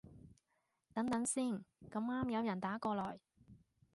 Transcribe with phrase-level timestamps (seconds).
[0.95, 1.45] 等等先，
[1.91, 3.19] 咁啱有人打過來